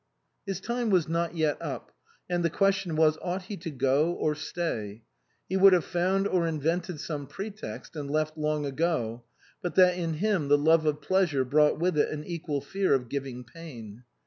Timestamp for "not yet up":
1.07-1.91